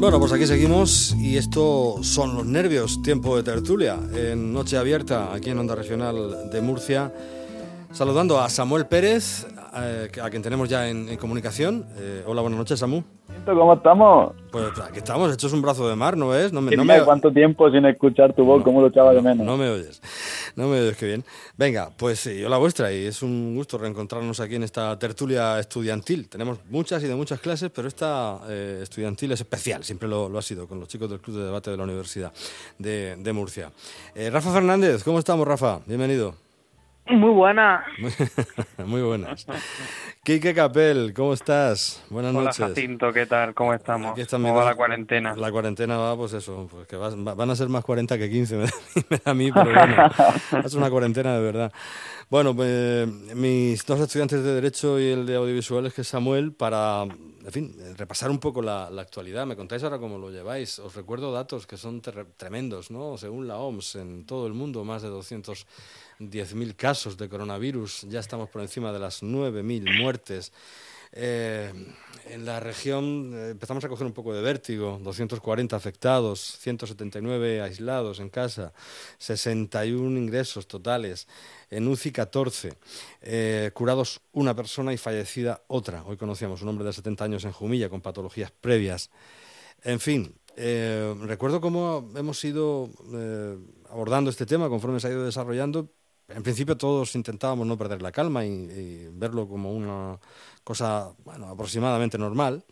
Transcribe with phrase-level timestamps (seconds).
[0.00, 5.34] Bueno, pues aquí seguimos y esto son los nervios, tiempo de tertulia en Noche Abierta,
[5.34, 7.12] aquí en Onda Regional de Murcia.
[7.90, 11.84] Saludando a Samuel Pérez, eh, a quien tenemos ya en, comunicación.
[11.98, 13.02] Eh, hola, buenas noches, Samu.
[13.44, 14.32] ¿Cómo estamos?
[14.50, 16.50] Pues aquí estamos, hechos un brazo de mar, ¿no ves?
[16.50, 17.02] No me, no me...
[17.02, 18.62] ¿Cuánto tiempo sin escuchar tu voz?
[18.62, 19.44] ¿Cómo lo echaba de menos?
[19.44, 20.00] No me oyes,
[20.56, 21.24] no me oyes, qué bien.
[21.56, 26.28] Venga, pues yo la vuestra y es un gusto reencontrarnos aquí en esta tertulia estudiantil.
[26.28, 30.42] Tenemos muchas y de muchas clases, pero esta eh, estudiantil es especial, siempre lo, ha
[30.42, 32.32] sido, con los chicos del Club de Debate de la Universidad
[32.78, 33.72] de, de Murcia.
[34.14, 35.80] Rafa Fernández, ¿cómo estamos, Rafa?
[35.86, 36.49] Bienvenido.
[37.06, 37.84] Muy buena.
[38.86, 39.46] Muy buenas.
[40.22, 42.04] Quique Capel, ¿cómo estás?
[42.08, 42.66] Buenas Hola, noches.
[42.68, 43.54] Jacinto, ¿qué tal?
[43.54, 44.18] ¿Cómo estamos?
[44.30, 45.34] ¿Cómo va la cuarentena?
[45.34, 48.64] La cuarentena va, pues eso, pues que van a ser más 40 que 15, me
[48.64, 50.10] da, a mí, pero bueno,
[50.64, 51.72] es una cuarentena de verdad.
[52.30, 57.02] Bueno, pues, mis dos estudiantes de Derecho y el de Audiovisuales, que es Samuel, para,
[57.02, 59.46] en fin, repasar un poco la, actualidad.
[59.46, 60.78] Me contáis ahora cómo lo lleváis.
[60.78, 62.00] Os recuerdo datos que son
[62.36, 63.18] tremendos, ¿no?
[63.18, 65.66] Según la OMS, en todo el mundo, más de 200
[66.20, 70.52] 10.000 casos de coronavirus, ya estamos por encima de las 9.000 muertes.
[71.12, 71.72] Eh,
[72.26, 78.20] en la región eh, empezamos a coger un poco de vértigo, 240 afectados, 179 aislados
[78.20, 78.72] en casa,
[79.18, 81.26] 61 ingresos totales,
[81.70, 82.74] en UCI 14,
[83.22, 86.04] eh, curados una persona y fallecida otra.
[86.04, 89.10] Hoy conocíamos un hombre de 70 años en Jumilla con patologías previas.
[89.82, 92.90] En fin, recuerdo cómo hemos ido
[93.88, 95.88] abordando este tema conforme se ha ido desarrollando
[96.34, 100.18] en principio todos intentábamos no perder la calma y, verlo como una
[100.64, 102.64] cosa bueno, aproximadamente normal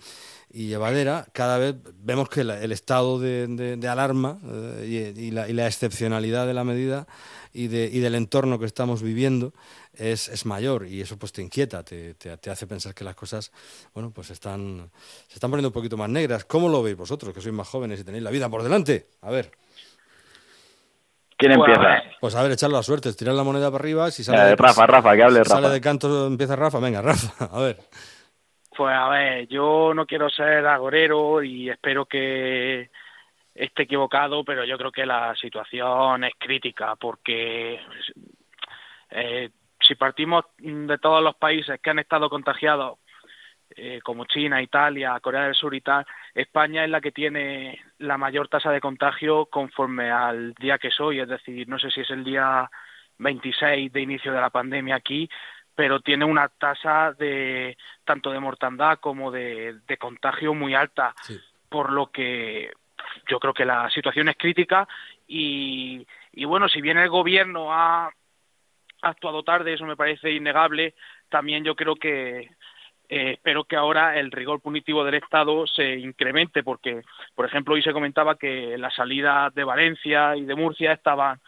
[0.51, 6.55] y llevadera, cada vez vemos que el estado de, alarma eh, y, la, excepcionalidad de
[6.55, 7.07] la medida
[7.53, 9.53] y, del entorno que estamos viviendo
[9.93, 13.53] es, mayor y eso pues te inquieta, te, te, hace pensar que las cosas
[13.93, 14.91] bueno pues están,
[15.29, 16.45] se están poniendo un poquito más negras.
[16.45, 19.09] ¿Cómo lo veis vosotros, que sois más jóvenes y tenéis la vida por delante?
[19.21, 19.51] A ver.
[21.39, 22.03] ¿Quién pues empieza?
[22.21, 24.11] Pues a ver, echar la suerte, tirar la moneda para arriba.
[24.11, 26.81] Si sale, Rafa, Rafa, que hable si Sale de canto, empieza Rafa.
[26.81, 27.77] Venga, Rafa, a ver.
[28.77, 32.91] Pues a ver, yo no quiero ser agorero y espero que
[33.55, 37.81] esté equivocado, pero yo creo que la situación es crítica porque
[39.11, 39.51] eh,
[39.81, 42.99] si partimos de todos los países que han estado contagiados
[43.81, 48.19] eh, como China, Italia, Corea del Sur y tal, España es la que tiene la
[48.19, 52.11] mayor tasa de contagio conforme al día que soy, es decir, no sé si es
[52.11, 52.69] el día
[53.19, 55.31] 26 de inicio de la pandemia aquí,
[55.77, 61.15] pero tiene una tasa de tanto de mortandad como de, contagio muy alta,
[61.69, 62.73] por lo que
[63.29, 64.89] yo creo que la situación es crítica
[65.29, 68.11] y, y bueno, si bien el gobierno ha
[69.03, 70.97] actuado tarde, eso me parece innegable,
[71.29, 72.51] también yo creo que
[73.09, 77.03] eh, espero que ahora el rigor punitivo del Estado se incremente, porque,
[77.35, 81.41] por ejemplo, hoy se comentaba que las salidas de Valencia y de Murcia estaban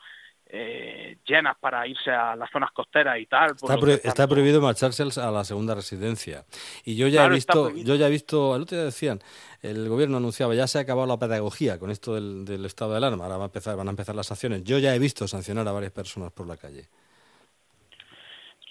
[0.47, 3.55] eh, llenas para irse a las zonas costeras y tal.
[4.03, 6.45] Está, prohibido marcharse a la segunda residencia.
[6.85, 9.21] Y yo ya he visto, yo ya he visto, el otro día decían,
[9.61, 12.97] el gobierno anunciaba ya se ha acabado la pedagogía con esto del, del estado de
[12.97, 14.65] alarma, ahora va a empezar, van a empezar las acciones.
[14.65, 16.89] Yo ya he visto sancionar a varias personas por la calle.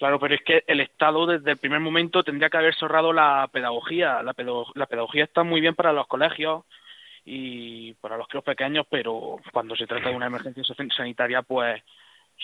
[0.00, 3.46] Claro, pero es que el Estado desde el primer momento tendría que haber cerrado la
[3.52, 4.22] pedagogía.
[4.22, 6.64] La, pedagogía está muy bien para los colegios
[7.26, 10.64] y para los críos pequeños, pero cuando se trata de una emergencia
[10.96, 11.82] sanitaria, pues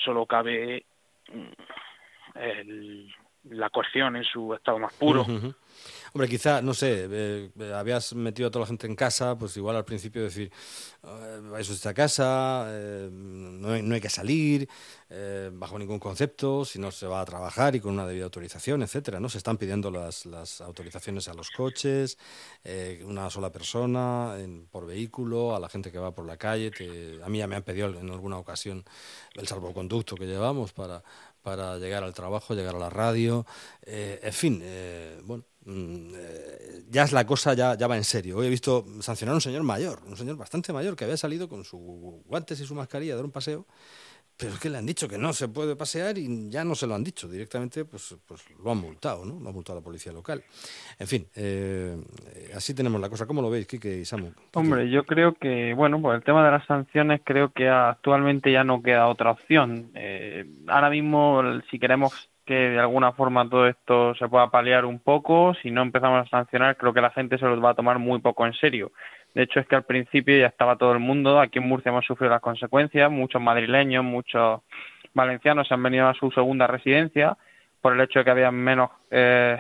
[0.05, 0.85] solo cabe
[1.33, 3.09] mm,
[3.51, 5.27] la coerción en su estado más puro.
[6.17, 9.77] Hombre, quizá, no sé, eh, habías metido a toda la gente en casa, pues igual
[9.77, 10.51] al principio decir,
[11.05, 14.67] eh, vais a esta casa, eh, no, hay, que salir,
[15.53, 19.21] bajo ningún concepto, si no se va a trabajar y con una debida autorización, etcétera,
[19.21, 19.29] ¿no?
[19.29, 22.19] Se están pidiendo las, las autorizaciones a los coches,
[23.05, 24.37] una sola persona
[24.71, 26.73] por vehículo, a la gente que va por la calle.
[27.23, 28.85] a mí ya me han pedido en alguna ocasión
[29.35, 31.03] el salvoconducto que llevamos para,
[31.47, 33.47] para llegar al trabajo, llegar a la radio,
[33.83, 34.63] en fin,
[35.23, 38.37] bueno Mm, eh, ya es la cosa, ya, ya va en serio.
[38.37, 41.49] Hoy he visto sancionar a un señor mayor, un señor bastante mayor, que había salido
[41.49, 41.81] con sus
[42.25, 43.67] guantes y su mascarilla a dar un paseo,
[44.37, 46.87] pero es que le han dicho que no se puede pasear y ya no se
[46.87, 47.29] lo han dicho.
[47.29, 49.41] Directamente pues, pues lo han multado, ¿no?
[49.41, 50.43] Lo ha multado la policía local.
[50.99, 51.97] En fin, eh,
[52.55, 53.27] así tenemos la cosa.
[53.27, 54.33] ¿Cómo lo veis, Kike y Samu?
[54.55, 58.65] Hombre, yo creo que, bueno, por el tema de las sanciones, creo que actualmente ya
[58.65, 59.91] no queda otra opción.
[59.95, 65.01] Eh, ahora mismo, si queremos que de alguna forma todo esto se pueda paliar un
[65.01, 65.55] poco.
[65.63, 68.21] Si no empezamos a sancionar, creo que la gente se los va a tomar muy
[68.21, 68.93] poco en serio.
[69.35, 71.41] De hecho, es que al principio ya estaba todo el mundo.
[71.41, 73.11] Aquí en Murcia hemos sufrido las consecuencias.
[73.11, 74.63] Muchos madrileños, muchos
[75.13, 77.37] valencianos se han venido a su segunda residencia
[77.83, 79.59] por el hecho de que había menos eh,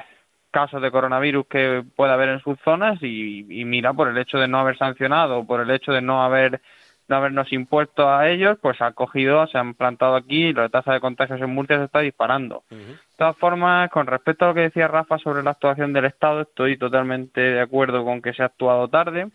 [0.51, 4.49] casos de coronavirus que pueda haber en sus zonas y, mira, por el hecho de
[4.49, 6.63] no haber sancionado, por el hecho de no haber
[7.09, 10.93] no habernos impuesto a ellos, pues ha cogido, se han plantado aquí y la tasa
[10.93, 12.65] de contagios en Murcia se está disparando.
[12.71, 16.43] De todas formas, con respecto a lo que decía Rafa sobre la actuación del Estado,
[16.43, 19.29] estoy totalmente de acuerdo con que se ha actuado tarde,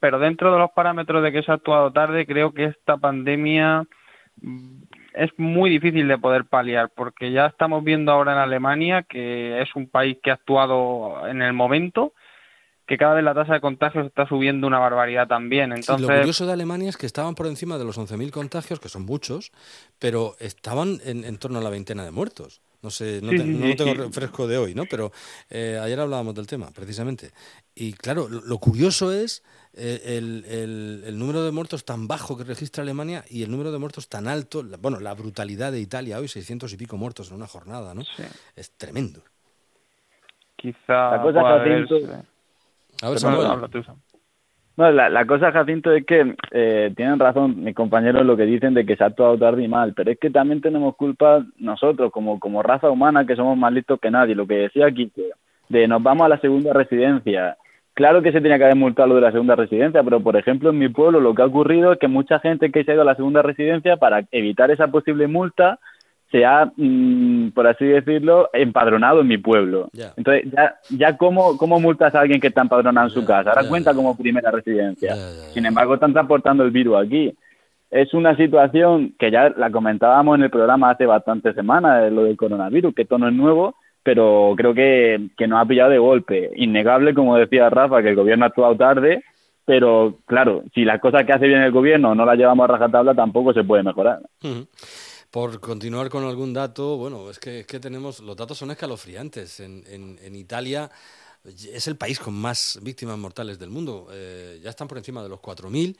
[0.00, 3.84] pero dentro de los parámetros de que se ha actuado tarde, creo que esta pandemia
[5.14, 9.74] es muy difícil de poder paliar porque ya estamos viendo ahora en Alemania que es
[9.76, 12.12] un país que ha actuado en el momento
[12.86, 15.72] que cada vez la tasa de contagios está subiendo una barbaridad también.
[15.72, 16.06] Entonces...
[16.06, 19.06] lo curioso de Alemania es que estaban por encima de los 11.000 contagios, que son
[19.06, 19.52] muchos,
[19.98, 22.60] pero estaban en, torno a la veintena de muertos.
[22.82, 23.30] No sé, no,
[23.76, 24.84] tengo fresco de hoy, ¿no?
[24.84, 25.10] Pero
[25.48, 27.30] eh, ayer hablábamos del tema, precisamente.
[27.74, 29.42] Y claro, lo curioso es
[29.72, 34.10] eh, el, número de muertos tan bajo que registra Alemania y el número de muertos
[34.10, 37.94] tan alto, bueno, la brutalidad de Italia hoy, 600 y pico muertos en una jornada,
[37.94, 38.02] ¿no?
[38.54, 39.22] Es tremendo.
[40.56, 41.16] Quizá...
[41.16, 42.24] La cosa.
[43.02, 43.18] A ver,
[44.76, 48.84] No, la, cosa, Jacinto, es que eh, tienen razón mis compañeros lo que dicen de
[48.84, 52.40] que se ha actuado tarde y mal, pero es que también tenemos culpa nosotros, como,
[52.40, 54.34] como raza humana, que somos más listos que nadie.
[54.34, 55.12] Lo que decía aquí,
[55.68, 57.56] de nos vamos a la segunda residencia,
[57.94, 60.70] Claro que se tenía que haber multado lo de la segunda residencia, pero por ejemplo
[60.70, 63.02] en mi pueblo lo que ha ocurrido es que mucha gente que se ha ido
[63.02, 65.78] a la segunda residencia para evitar esa posible multa
[66.34, 69.88] se ha, mm, por así decirlo, empadronado en mi pueblo.
[70.16, 73.50] Entonces, ya, ya ¿cómo, ¿cómo multas a alguien que está empadronado en su casa?
[73.50, 75.14] Ahora cuenta como primera residencia.
[75.52, 77.32] Sin embargo, están transportando el virus aquí.
[77.88, 82.36] Es una situación que ya la comentábamos en el programa hace bastantes semanas, lo del
[82.36, 86.50] coronavirus, que esto no es nuevo, pero creo que, que nos ha pillado de golpe.
[86.56, 89.22] Innegable, como decía Rafa, que el gobierno ha actuado tarde,
[89.64, 93.14] pero claro, si las cosas que hace bien el gobierno no las llevamos a rajatabla,
[93.14, 94.18] tampoco se puede mejorar.
[95.34, 99.58] Por continuar con algún dato, bueno, es que, que tenemos, los datos son escalofriantes.
[99.58, 100.88] En, Italia
[101.44, 104.06] es el país con más víctimas mortales del mundo.
[104.12, 105.96] Eh, ya están por encima de los 4.000,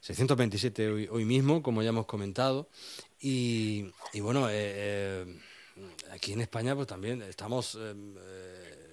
[0.00, 2.70] 627 hoy, hoy mismo, como ya hemos comentado.
[3.20, 3.90] Y,
[4.22, 5.38] bueno, eh, eh
[6.10, 7.78] aquí en España pues también estamos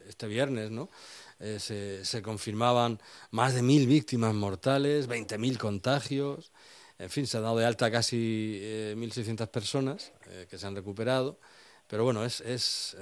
[0.10, 0.90] este viernes, ¿no?
[1.40, 3.00] Eh, se, confirmaban
[3.32, 6.52] más de mil víctimas mortales, 20.000 contagios,
[6.98, 8.60] en fin, se ha dado de alta casi
[8.96, 10.12] 1.600 eh, personas
[10.50, 11.40] que se han recuperado,
[11.88, 12.96] pero bueno, es, es,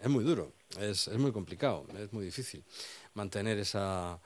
[0.00, 2.64] es muy duro, es, es muy complicado, es muy difícil
[3.14, 4.20] mantener esa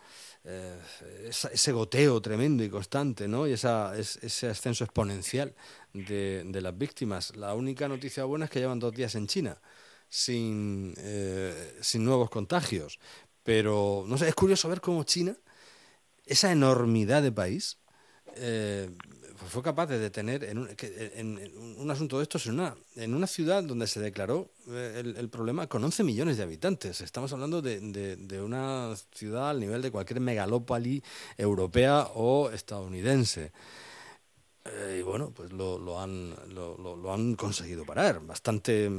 [0.50, 0.80] eh,
[1.28, 3.46] ese goteo tremendo y constante, ¿no?
[3.46, 5.54] Y esa, ese ascenso exponencial
[5.92, 7.36] de, de, las víctimas.
[7.36, 9.60] La única noticia buena es que llevan dos días en China
[10.08, 12.98] sin, eh, sin nuevos contagios.
[13.42, 15.36] Pero, no sé, es curioso ver cómo China,
[16.24, 17.76] esa enormidad de país,
[18.36, 18.90] eh,
[19.46, 21.38] fue capaz de detener en un, en,
[21.78, 25.66] un asunto de estos en una, en una ciudad donde se declaró eh, el, problema
[25.66, 27.00] con 11 millones de habitantes.
[27.00, 31.02] Estamos hablando de, una ciudad al nivel de cualquier megalópoli
[31.36, 33.52] europea o estadounidense.
[34.64, 38.20] Eh, y bueno, pues lo, han, lo, lo, han conseguido parar.
[38.20, 38.90] Bastante,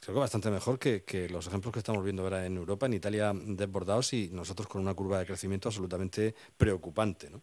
[0.00, 2.94] creo que bastante mejor que, que, los ejemplos que estamos viendo ahora en Europa, en
[2.94, 7.30] Italia desbordados y nosotros con una curva de crecimiento absolutamente preocupante.
[7.30, 7.40] ¿no?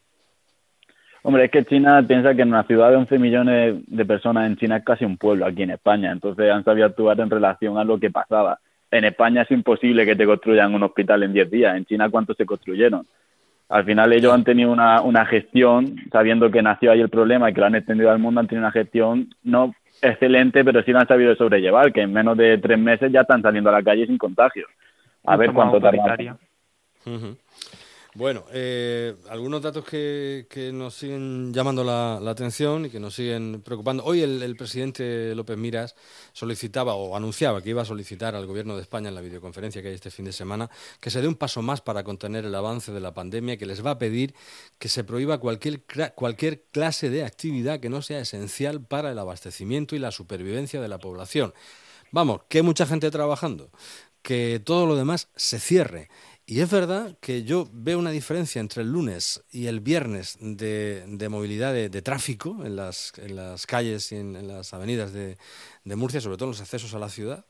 [1.28, 4.58] Hombre, es que China piensa que en una ciudad de 11 millones de personas en
[4.58, 7.84] China es casi un pueblo aquí en España, entonces han sabido actuar en relación a
[7.84, 8.60] lo que pasaba.
[8.92, 12.38] En España es imposible que te construyan un hospital en 10 días, en China cuántos
[12.38, 13.08] se construyeron.
[13.70, 17.56] Al final ellos han tenido una, una gestión, sabiendo que nació ahí el problema y
[17.56, 21.00] que lo han extendido al mundo, han tenido una gestión no excelente, pero sí lo
[21.00, 24.06] han sabido sobrellevar, que en menos de tres meses ya están saliendo a la calle
[24.06, 24.70] sin contagios.
[25.24, 26.38] A ver cuánto tarda.
[28.18, 34.06] Bueno, eh, algunos datos que, nos siguen llamando la, atención y que nos siguen preocupando.
[34.06, 35.96] Hoy el, presidente López Miras
[36.32, 39.90] solicitaba o anunciaba que iba a solicitar al Gobierno de España en la videoconferencia que
[39.90, 40.70] hay este fin de semana
[41.02, 43.86] que se dé un paso más para contener el avance de la pandemia, que les
[43.86, 44.34] va a pedir
[44.80, 45.84] que se prohíba cualquier,
[46.16, 50.88] cualquier clase de actividad que no sea esencial para el abastecimiento y la supervivencia de
[50.88, 51.54] la población.
[52.12, 53.72] Vamos, que hay mucha gente trabajando,
[54.22, 56.08] que todo lo demás se cierre
[56.48, 61.28] y es verdad que yo veo una diferencia entre el lunes y el viernes de,
[61.30, 63.12] movilidad de, tráfico en las,
[63.68, 65.38] calles y en, las avenidas de,
[65.86, 67.46] Murcia, sobre todo en los accesos a la ciudad.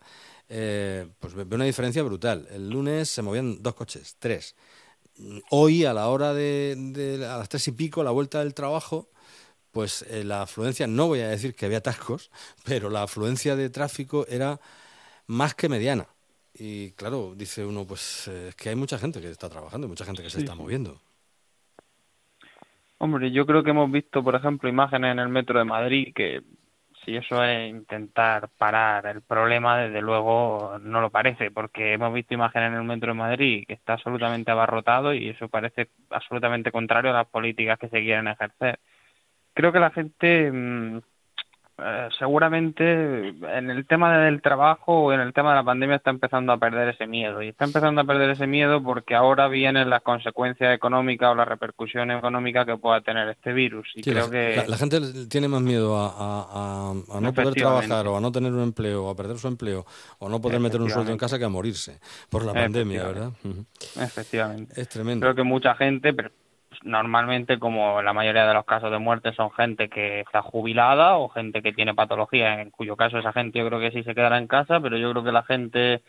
[0.47, 2.47] Eh, pues veo una diferencia brutal.
[2.51, 4.55] El lunes se movían dos coches, tres.
[5.49, 9.09] Hoy, a la hora de, a las tres y pico, la vuelta del trabajo,
[9.71, 12.31] pues eh, la afluencia, no voy a decir que había atascos,
[12.63, 14.61] pero la afluencia de tráfico era
[15.27, 16.07] más que mediana.
[16.57, 20.05] Y claro, dice uno, pues eh, es que hay mucha gente que está trabajando, mucha
[20.05, 21.01] gente que se está moviendo.
[22.97, 26.43] Hombre, yo creo que hemos visto, por ejemplo, imágenes en el metro de Madrid que
[27.03, 32.33] si eso es intentar parar el problema, desde luego no lo parece, porque hemos visto
[32.33, 37.12] imágenes en el metro de Madrid que está absolutamente abarrotado y eso parece absolutamente contrario
[37.12, 38.79] a las políticas que se quieren ejercer.
[39.53, 41.01] Creo que la gente mm,
[41.77, 46.10] eh, seguramente en el tema del trabajo o en el tema de la pandemia está
[46.10, 49.89] empezando a perder ese miedo y está empezando a perder ese miedo porque ahora vienen
[49.89, 54.32] las consecuencias económicas o la repercusión económica que pueda tener este virus y creo la,
[54.32, 58.63] que la, gente tiene más miedo a, no poder trabajar o a no tener un
[58.63, 59.86] empleo o a perder su empleo
[60.20, 63.32] o no poder meter un sueldo en casa que a morirse por la pandemia, ¿verdad?
[64.00, 64.79] Efectivamente.
[64.79, 65.25] Es tremendo.
[65.25, 66.15] Creo que mucha gente
[66.84, 71.29] normalmente, como la mayoría de los casos de muerte, son gente que está jubilada o
[71.29, 74.38] gente que tiene patología, en cuyo caso esa gente yo creo que sí se quedará
[74.38, 76.01] en casa, pero yo creo que la gente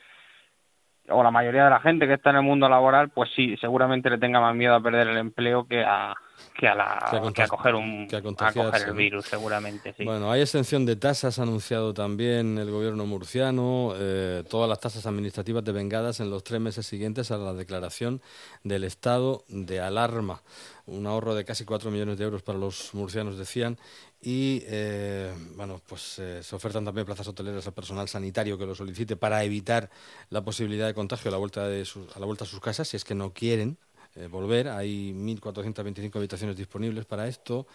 [1.08, 4.10] o la mayoría de la gente que está en el mundo laboral, pues sí, seguramente
[4.10, 6.14] le tenga más miedo a perder el empleo que a,
[6.58, 10.04] que a, la, que a, coger un que a, coger el virus, seguramente, sí.
[10.04, 15.06] Bueno, hay exención de tasas, ha anunciado también el gobierno murciano, eh, todas las tasas
[15.06, 18.22] administrativas devengadas en los tres meses siguientes a la declaración
[18.64, 20.42] del estado de alarma.
[20.86, 23.76] Un ahorro de casi cuatro millones de euros para los murcianos, decían,
[24.20, 28.74] y eh, bueno, pues eh, se ofertan también plazas hoteleras al personal sanitario que lo
[28.74, 29.90] solicite para evitar
[30.30, 32.96] la posibilidad de contagio a la vuelta, de a, la vuelta a sus casas, si
[32.96, 33.78] es que no quieren
[34.16, 34.68] eh, volver.
[34.68, 37.66] Hay 1.425 habitaciones disponibles para esto.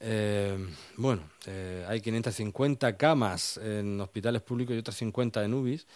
[0.00, 0.56] Eh,
[0.96, 5.86] bueno, eh, hay 550 camas en hospitales públicos y otras 50 en UBIs.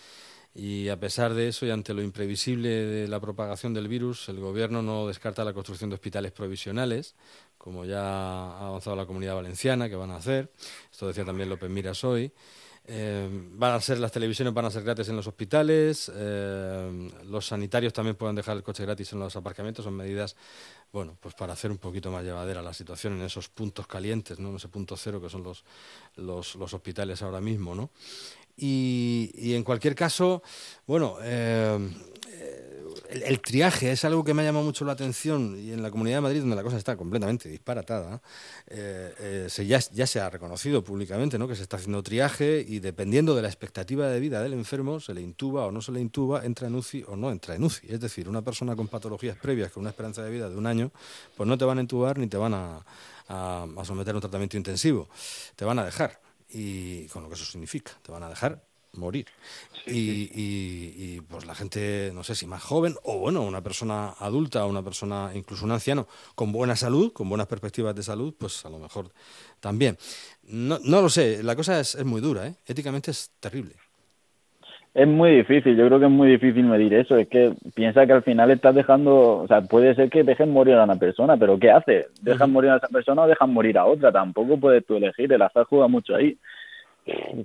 [0.55, 4.41] Y a pesar de eso y ante lo imprevisible de la propagación del virus, el
[4.41, 7.15] Gobierno no descarta la construcción de hospitales provisionales,
[7.61, 10.51] como ya ha avanzado la Comunidad Valenciana, que van a hacer.
[10.91, 12.33] Esto decía también López Miras hoy.
[12.87, 17.47] Eh, van a ser las televisiones van a ser gratis en los hospitales, eh, los
[17.47, 20.35] sanitarios también pueden dejar el coche gratis en los aparcamientos, son medidas,
[20.91, 24.49] bueno, pues para hacer un poquito más llevadera la situación en esos puntos calientes, ¿no?
[24.49, 25.63] En ese punto cero que son los,
[26.17, 27.91] los, los hospitales ahora mismo, ¿no?
[28.57, 30.43] Y, y en cualquier caso,
[30.87, 31.79] bueno, eh,
[33.11, 36.19] el, triaje es algo que me ha llamado mucho la atención y en la Comunidad
[36.19, 38.23] de Madrid, donde la cosa está completamente disparatada,
[38.67, 41.49] eh, eh, ya, se ha reconocido públicamente ¿no?
[41.49, 45.15] que se está haciendo triaje y dependiendo de la expectativa de vida del enfermo, se
[45.15, 47.93] le intuba o no se le intuba, entra en UCI o no entra en UCI.
[47.93, 50.93] Es decir, una persona con patologías previas, con una esperanza de vida de un año,
[51.37, 52.85] pues no te van a intubar ni te van a,
[53.29, 55.09] a someter a un tratamiento intensivo,
[55.57, 56.21] te van a dejar.
[56.53, 59.27] Y con lo que eso significa, te van a dejar morir.
[59.87, 64.67] y, y, pues la gente, no sé si más joven o bueno, una persona adulta,
[64.67, 68.71] una persona, incluso un anciano, con buena salud, con buenas perspectivas de salud, pues a
[68.71, 69.07] lo mejor
[69.61, 69.97] también.
[70.43, 72.55] No, no lo sé, la cosa es, es muy dura, ¿eh?
[72.67, 73.75] éticamente es terrible.
[74.93, 77.17] Es muy difícil, yo creo que es muy difícil medir eso.
[77.17, 80.75] Es que piensa que al final estás dejando, o sea, puede ser que dejen morir
[80.75, 82.09] a una persona, pero ¿qué hace?
[82.23, 84.11] ¿Dejan morir a esa persona o dejan morir a otra?
[84.11, 86.37] Tampoco puedes tú elegir, el azar juega mucho ahí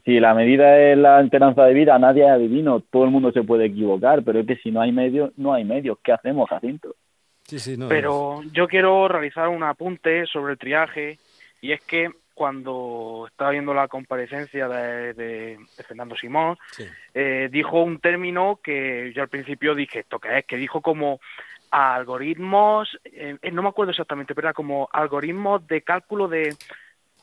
[0.04, 3.44] si la medida es la esperanza de vida, nadie es adivino, todo el mundo se
[3.44, 5.98] puede equivocar, pero es que si no hay medios, no hay medios.
[6.04, 6.96] ¿Qué hacemos, Jacinto?
[7.44, 11.20] Sí, sí, no, pero yo quiero realizar un apunte sobre el triaje
[11.62, 15.58] y es que cuando estaba viendo la comparecencia de, de,
[15.88, 16.58] Fernando Simón,
[17.14, 20.46] eh, dijo un término que yo al principio dije, ¿esto qué es?
[20.46, 21.22] Que dijo como
[21.72, 26.56] algoritmos, eh, no me acuerdo exactamente, pero era como algoritmos de cálculo de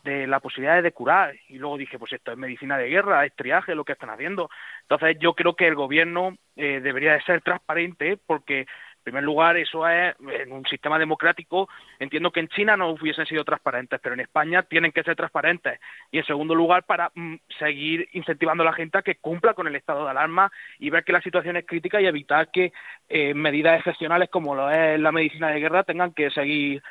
[0.03, 1.35] de la posibilidad de curar.
[1.49, 4.51] Y luego dije, pues esto es medicina de guerra, es triaje lo que están haciendo.
[4.83, 9.57] Entonces yo creo que el gobierno eh, debería de ser transparente porque, en primer lugar,
[9.57, 11.69] eso es en un sistema democrático.
[11.99, 15.81] Entiendo que en China no hubiesen sido transparentes, pero en España tienen que ser transparentes.
[16.11, 19.67] Y en segundo lugar, para mm, seguir incentivando a la gente a que cumpla con
[19.67, 22.73] el estado de alarma y ver que la situación es crítica y evitar que
[23.09, 26.83] eh, medidas excepcionales como lo es la medicina de guerra tengan que seguir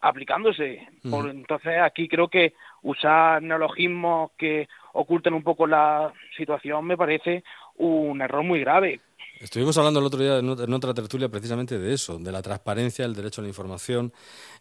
[0.00, 0.88] aplicándose.
[1.08, 7.44] Por, entonces aquí creo que usar neologismos que oculten un poco la situación me parece
[7.76, 9.00] un error muy grave.
[9.40, 13.14] Estuvimos hablando el otro día en otra tertulia precisamente de eso, de la transparencia, el
[13.14, 14.12] derecho a la información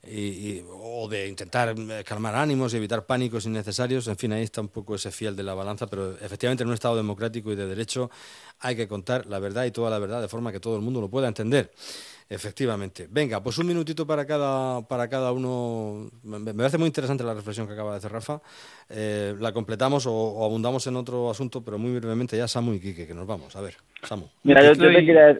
[0.07, 4.07] y, o de intentar eh, calmar ánimos y evitar pánicos innecesarios.
[4.07, 6.75] En fin, ahí está un poco ese fiel de la balanza, pero efectivamente en un
[6.75, 8.09] Estado democrático y de derecho
[8.61, 11.01] hay que contar la verdad y toda la verdad de forma que todo el mundo
[11.01, 11.71] lo pueda entender.
[12.29, 13.07] Efectivamente.
[13.09, 16.11] Venga, pues un minutito para cada, para cada uno.
[16.21, 18.39] Me, parece muy interesante la reflexión que acaba de hacer Rafa.
[18.87, 23.07] Eh, la completamos o, abundamos en otro asunto, pero muy brevemente ya Samu y Quique,
[23.07, 23.55] que nos vamos.
[23.55, 24.27] A ver, Samu.
[24.43, 25.35] Mira, yo, te quería,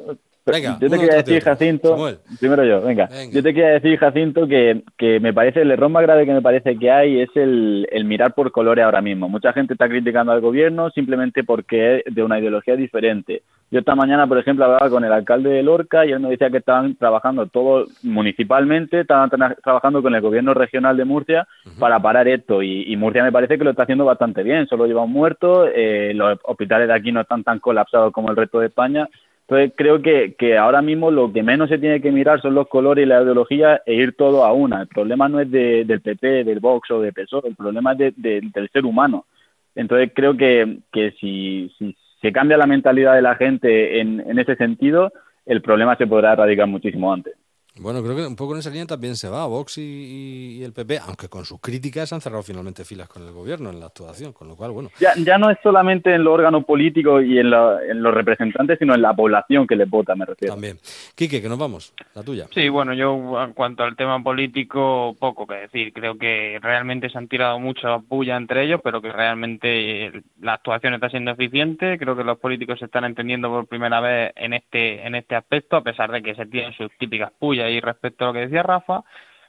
[0.80, 1.98] yo te quería decir, Jacinto,
[2.40, 6.04] primero yo, venga, yo te quería decir, Jacinto, que, que me parece, el error más
[6.04, 9.30] grave que me parece que hay es el, el mirar por colores ahora mismo.
[9.30, 13.44] Mucha gente está criticando al gobierno simplemente porque es de una ideología diferente.
[13.72, 16.50] Yo esta mañana, por ejemplo, hablaba con el alcalde de Lorca y él nos decía
[16.50, 22.28] que estaban trabajando todo municipalmente, estaban trabajando con el gobierno regional de Murcia para parar
[22.28, 22.64] esto.
[22.64, 26.14] Y, Murcia me parece que lo está haciendo bastante bien, solo lleva un muerto, eh,
[26.16, 29.08] los hospitales de aquí no están tan colapsados como el resto de España.
[29.50, 32.68] Entonces creo que, que ahora mismo lo que menos se tiene que mirar son los
[32.68, 34.84] colores y la ideología e ir todo a una.
[34.84, 38.70] El problema no es del PP, del Vox o de PSOE, el problema es del
[38.72, 39.26] ser humano.
[39.74, 44.38] Entonces creo que, que si, si se cambia la mentalidad de la gente en, en
[44.38, 45.12] ese sentido,
[45.48, 47.34] el problema se podrá erradicar muchísimo antes.
[47.82, 51.00] Bueno, creo que un poco en esa línea también se va Vox y, el PP,
[51.00, 54.50] aunque con sus críticas han cerrado finalmente filas con el gobierno en la actuación, con
[54.50, 54.90] lo cual, bueno.
[55.00, 59.02] Ya, ya no es solamente en los órganos políticos y en, los representantes, sino en
[59.02, 60.54] la población que les vota, me refiero.
[60.54, 60.78] También.
[61.16, 62.48] Quique, que nos vamos, la tuya.
[62.54, 65.94] Sí, bueno, yo en cuanto al tema político, poco que decir.
[65.94, 70.94] Creo que realmente se han tirado mucha puya entre ellos, pero que realmente la actuación
[70.96, 71.98] está siendo eficiente.
[71.98, 75.78] Creo que los políticos se están entendiendo por primera vez en este, en este aspecto,
[75.78, 78.64] a pesar de que se tienen sus típicas pullas y respecto a lo que decía
[78.64, 79.04] Rafa,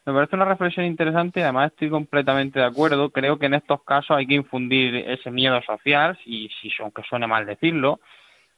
[0.07, 3.11] me parece una reflexión interesante y además estoy completamente de acuerdo.
[3.11, 7.27] Creo que en estos casos hay que infundir ese miedo social, y si aunque suene
[7.27, 8.01] mal decirlo,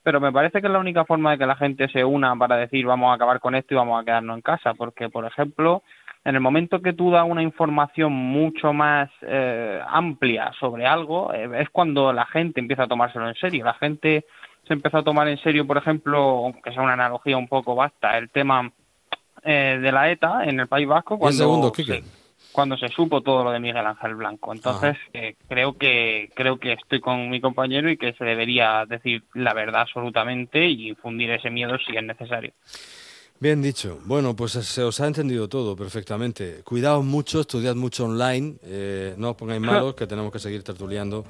[0.03, 2.57] pero me parece que es la única forma de que la gente se una para
[2.57, 5.83] decir vamos a acabar con esto y vamos a quedarnos en casa, porque por ejemplo,
[6.25, 11.49] en el momento que tú das una información mucho más eh, amplia sobre algo, eh,
[11.59, 13.65] es cuando la gente empieza a tomárselo en serio.
[13.65, 14.25] La gente
[14.67, 18.17] se empezó a tomar en serio, por ejemplo, aunque sea una analogía un poco vasta,
[18.19, 18.71] el tema
[19.43, 22.05] eh, de la ETA en el País Vasco cuando, se,
[22.53, 24.53] cuando se supo todo lo de Miguel Ángel Blanco.
[24.53, 29.25] Entonces eh, creo que creo que estoy con mi compañero y que se debería decir
[29.35, 32.53] la verdad absolutamente y infundir ese miedo si es necesario.
[33.43, 33.99] Bien dicho.
[34.05, 36.63] Bueno, pues se os ha entendido todo perfectamente.
[36.63, 41.25] Cuidaos mucho, estudiad mucho online, eh, no os pongáis malos, que tenemos que seguir tertuliando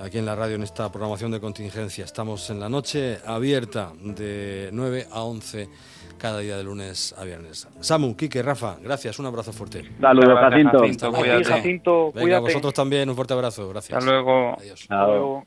[0.00, 2.04] aquí en la radio en esta programación de contingencia.
[2.04, 5.68] Estamos en la noche abierta de 9 a 11
[6.16, 7.66] cada día de lunes a viernes.
[7.80, 9.90] Samu, Quique, Rafa, gracias, un abrazo fuerte.
[10.00, 10.78] Saludos, Jacinto.
[10.78, 12.12] Jacinto, cuídate.
[12.14, 13.98] Venga, vosotros también, un fuerte abrazo, gracias.
[13.98, 14.56] Hasta luego.
[14.56, 14.82] Adiós.
[14.82, 15.44] Hasta luego.